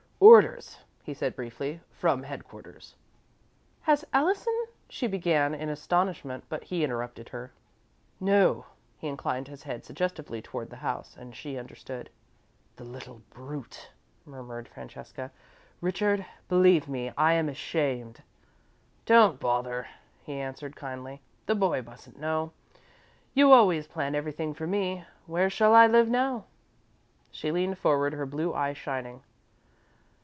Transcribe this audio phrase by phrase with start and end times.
[0.23, 1.81] "Orders," he said, briefly.
[1.89, 2.93] "From headquarters."
[3.81, 4.53] "Has Allison"
[4.89, 7.51] she began, in astonishment, but he interrupted her.
[8.19, 8.67] "No."
[8.99, 12.07] He inclined his head suggestively toward the house, and she understood.
[12.75, 13.89] "The little brute,"
[14.23, 15.31] murmured Francesca.
[15.81, 18.21] "Richard, believe me, I am ashamed."
[19.07, 19.87] "Don't bother,"
[20.21, 21.19] he answered, kindly.
[21.47, 22.51] "The boy mustn't know.
[23.33, 26.45] You always plan everything for me where shall I live now?"
[27.31, 29.23] She leaned forward, her blue eyes shining.